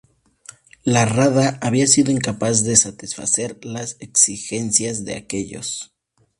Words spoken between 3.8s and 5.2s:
exigencias de